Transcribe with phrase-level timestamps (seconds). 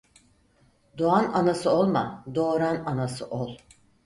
[0.97, 3.57] Doğan anası olma, doğuran anası ol.